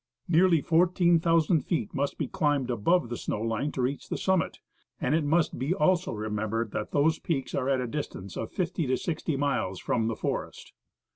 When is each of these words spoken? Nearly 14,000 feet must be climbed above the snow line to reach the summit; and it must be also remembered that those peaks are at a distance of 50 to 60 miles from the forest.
Nearly 0.27 0.61
14,000 0.61 1.61
feet 1.61 1.93
must 1.93 2.17
be 2.17 2.27
climbed 2.27 2.71
above 2.71 3.09
the 3.09 3.17
snow 3.17 3.39
line 3.39 3.71
to 3.73 3.83
reach 3.83 4.09
the 4.09 4.17
summit; 4.17 4.57
and 4.99 5.13
it 5.13 5.23
must 5.23 5.59
be 5.59 5.75
also 5.75 6.11
remembered 6.11 6.71
that 6.71 6.89
those 6.89 7.19
peaks 7.19 7.53
are 7.53 7.69
at 7.69 7.79
a 7.81 7.85
distance 7.85 8.35
of 8.35 8.49
50 8.49 8.87
to 8.87 8.97
60 8.97 9.37
miles 9.37 9.79
from 9.79 10.07
the 10.07 10.15
forest. 10.15 10.73